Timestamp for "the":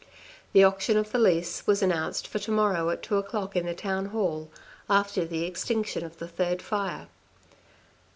0.53-0.63, 1.11-1.19, 3.67-3.75, 5.25-5.43, 6.17-6.27